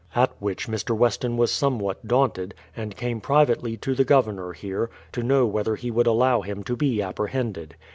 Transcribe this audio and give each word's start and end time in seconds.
At 0.15 0.31
which 0.39 0.67
Mr. 0.67 0.97
Weston 0.97 1.37
was 1.37 1.51
some 1.51 1.77
what 1.77 2.07
daunted, 2.07 2.55
and 2.75 2.95
came 2.97 3.21
privately 3.21 3.77
to 3.77 3.93
the 3.93 4.03
Governor 4.03 4.51
here, 4.51 4.89
to 5.11 5.21
know 5.21 5.45
whether 5.45 5.75
he 5.75 5.91
would 5.91 6.07
allow 6.07 6.41
him 6.41 6.63
to 6.63 6.75
be 6.75 7.03
apprehended. 7.03 7.75